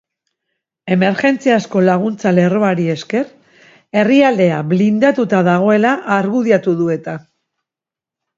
[0.93, 3.27] Emergentziazko laguntza-lerroari esker,
[4.01, 7.17] herrialdea blindatuta dagoela argudiatu du eta.